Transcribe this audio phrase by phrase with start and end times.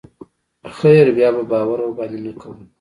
[0.79, 2.57] خير بيا به باور ورباندې نه کوم.